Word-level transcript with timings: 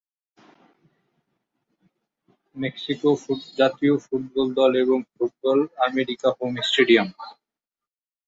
Mexico 2.55 3.09
জাতীয় 3.59 3.93
football 4.05 4.47
দল 4.59 4.71
এবং 4.83 4.97
ক্লাব 5.09 5.59
আমেরিকার 5.87 6.31
হোম 6.37 6.53
স্টেডিয়াম। 6.67 7.07